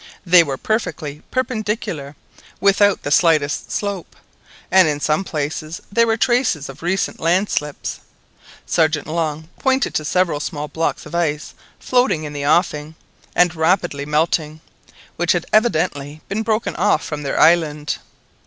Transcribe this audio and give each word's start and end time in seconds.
They 0.25 0.41
were 0.41 0.57
perfectly 0.57 1.21
perpendicular, 1.29 2.15
without 2.59 3.03
the 3.03 3.11
slightest 3.11 3.71
slope, 3.71 4.15
and 4.71 4.87
in 4.87 4.99
some 4.99 5.23
places 5.23 5.79
there 5.91 6.07
were 6.07 6.17
traces 6.17 6.69
of 6.69 6.81
recent 6.81 7.19
landslips. 7.19 7.99
Sergeant 8.65 9.05
Long 9.05 9.49
pointed 9.59 9.93
to 9.93 10.03
several 10.03 10.39
small 10.39 10.67
blocks 10.67 11.05
of 11.05 11.13
ice 11.13 11.53
floating 11.79 12.23
in 12.23 12.33
the 12.33 12.47
offing, 12.47 12.95
and 13.35 13.53
rapidly 13.55 14.07
melting, 14.07 14.59
which 15.17 15.33
had 15.33 15.45
evidently 15.53 16.21
been 16.27 16.41
broken 16.41 16.75
off 16.77 17.05
from 17.05 17.21
their 17.21 17.39
island. 17.39 17.97